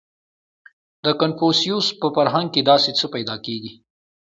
[1.05, 3.71] •د کنفوسیوس په فرهنګ کې داسې څه پیدا کېږي.